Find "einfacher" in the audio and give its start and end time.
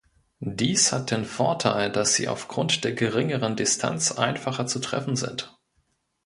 4.11-4.65